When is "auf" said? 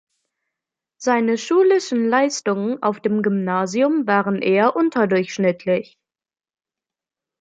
2.81-3.01